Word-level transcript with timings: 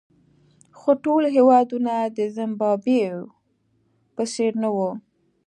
خو 0.77 0.89
ټول 1.03 1.23
هېوادونه 1.35 1.93
د 2.17 2.19
زیمبابوې 2.37 3.01
په 4.15 4.23
څېر 4.33 4.51
نه 4.63 4.69
وو. 4.75 4.91